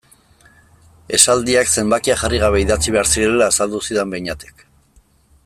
[1.17, 4.67] Esaldiak zenbakia jarri gabe idatzi behar zirela azaldu zidan Beñatek.